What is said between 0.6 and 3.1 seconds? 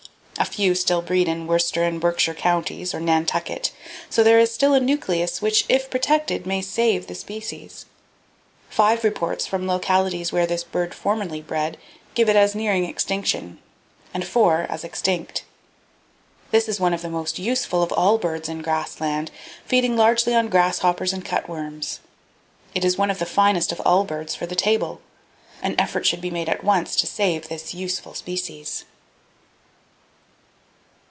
few still breed in Worcester and Berkshire Counties, or